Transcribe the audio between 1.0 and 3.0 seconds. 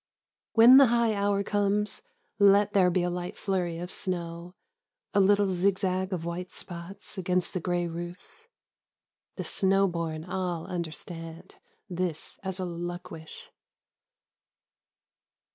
hour comes Let there